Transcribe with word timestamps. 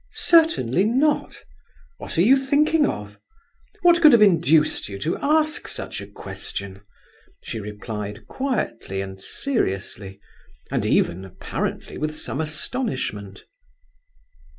"Certainly 0.13 0.85
not; 0.85 1.43
what 1.99 2.17
are 2.17 2.23
you 2.23 2.35
thinking 2.35 2.87
of? 2.87 3.19
What 3.83 4.01
could 4.01 4.13
have 4.13 4.21
induced 4.23 4.89
you 4.89 4.97
to 4.97 5.15
ask 5.19 5.67
such 5.67 6.01
a 6.01 6.07
question?" 6.07 6.81
she 7.43 7.59
replied, 7.59 8.25
quietly 8.25 8.99
and 9.01 9.21
seriously, 9.21 10.19
and 10.71 10.87
even, 10.87 11.23
apparently, 11.23 11.99
with 11.99 12.15
some 12.15 12.41
astonishment. 12.41 13.43